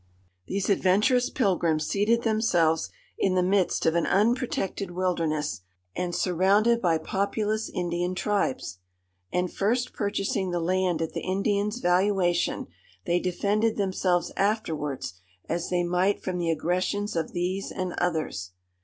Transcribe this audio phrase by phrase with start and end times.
[0.47, 5.61] These adventurous pilgrims seated themselves in the midst of an unprotected wilderness,
[5.95, 8.79] and surrounded by populous Indian tribes;
[9.31, 12.65] and, first purchasing the land at the Indians' valuation,
[13.05, 18.53] they defended themselves afterwards as they might from the aggressions of these and others.